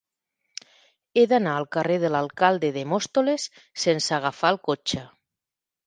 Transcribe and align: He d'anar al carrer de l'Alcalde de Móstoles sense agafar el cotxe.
He 1.21 1.25
d'anar 1.33 1.53
al 1.57 1.67
carrer 1.77 1.99
de 2.05 2.11
l'Alcalde 2.15 2.73
de 2.81 2.87
Móstoles 2.95 3.47
sense 3.87 4.21
agafar 4.23 4.57
el 4.57 4.63
cotxe. 4.71 5.11